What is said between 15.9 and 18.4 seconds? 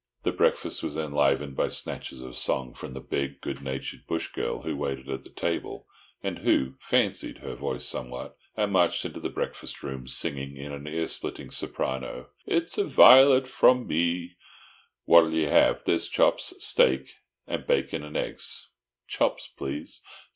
chops, steaks, and bacon and